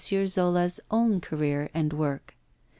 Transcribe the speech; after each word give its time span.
Zola's 0.25 0.79
own 0.89 1.21
career 1.21 1.69
and 1.75 1.93
work. 1.93 2.35